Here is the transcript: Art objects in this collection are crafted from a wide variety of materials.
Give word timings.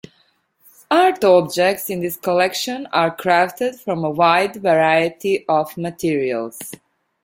Art 0.89 1.23
objects 1.23 1.87
in 1.91 1.99
this 1.99 2.17
collection 2.17 2.87
are 2.87 3.15
crafted 3.15 3.79
from 3.79 4.03
a 4.03 4.09
wide 4.09 4.55
variety 4.55 5.45
of 5.47 5.77
materials. 5.77 6.59